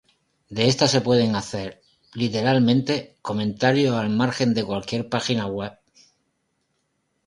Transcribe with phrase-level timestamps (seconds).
[0.49, 1.83] De esta se pueden hacer,
[2.15, 5.73] literalmente, comentarios al margen de cualquier página web.